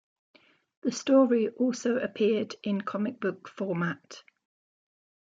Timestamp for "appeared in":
1.99-2.81